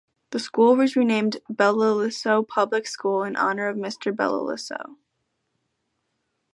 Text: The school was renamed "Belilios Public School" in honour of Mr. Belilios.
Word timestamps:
The 0.31 0.39
school 0.39 0.75
was 0.75 0.95
renamed 0.95 1.37
"Belilios 1.47 2.23
Public 2.47 2.87
School" 2.87 3.21
in 3.21 3.35
honour 3.35 3.67
of 3.67 3.77
Mr. 3.77 4.11
Belilios. 4.11 4.71